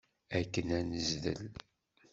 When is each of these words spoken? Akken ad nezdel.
Akken 0.39 0.67
ad 0.77 0.83
nezdel. 0.89 1.45